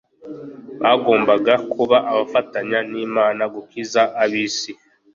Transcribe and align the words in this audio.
Bagombaga 0.81 1.53
kuba 1.71 1.97
abafatanya 2.11 2.79
n'Imana 2.91 3.43
gukiza 3.53 4.01
ab'isi. 4.23 4.71